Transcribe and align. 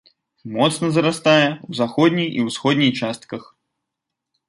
Моцна 0.55 0.89
зарастае 0.95 1.45
ў 1.49 1.71
заходняй 1.83 2.29
і 2.41 2.49
ўсходняй 2.51 2.91
частках. 3.01 3.43